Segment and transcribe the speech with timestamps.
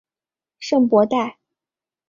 [0.57, 1.37] 圣博代。